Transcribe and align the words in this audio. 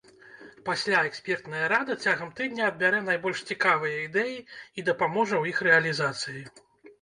Пасля 0.67 1.01
экспертная 1.09 1.65
рада 1.73 1.95
цягам 2.07 2.31
тыдня 2.39 2.63
адбярэ 2.69 3.01
найбольш 3.09 3.43
цікавыя 3.57 4.01
ідэі 4.07 4.35
і 4.79 4.87
дапаможа 4.89 5.35
ў 5.43 5.55
іх 5.55 5.63
рэалізацыі. 5.69 6.43